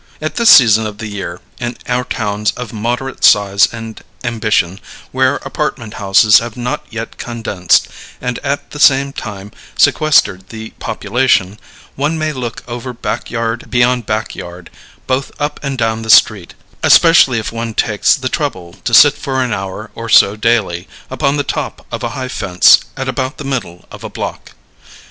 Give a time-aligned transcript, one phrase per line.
[0.19, 4.79] At this season of the year, in our towns of moderate size and ambition,
[5.11, 7.87] where apartment houses have not yet condensed
[8.19, 11.59] and at the same time sequestered the population,
[11.95, 14.71] one may look over back yard beyond back yard,
[15.05, 19.43] both up and down the street; especially if one takes the trouble to sit for
[19.43, 23.43] an hour or so daily, upon the top of a high fence at about the
[23.43, 24.53] middle of a block.